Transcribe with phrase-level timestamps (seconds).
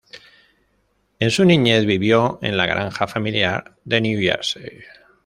[1.19, 4.79] En su niñez vivió en la granja familiar de New Jersey.